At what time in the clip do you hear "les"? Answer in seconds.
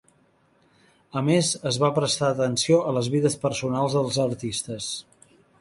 2.99-3.13